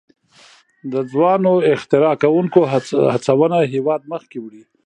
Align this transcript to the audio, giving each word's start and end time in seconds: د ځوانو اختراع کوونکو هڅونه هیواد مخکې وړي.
د 0.91 0.93
ځوانو 1.11 1.53
اختراع 1.73 2.15
کوونکو 2.23 2.59
هڅونه 3.13 3.57
هیواد 3.73 4.01
مخکې 4.13 4.37
وړي. 4.41 4.63